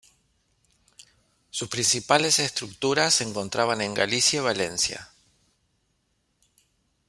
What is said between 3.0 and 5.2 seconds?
se encontraban en Galicia y Valencia.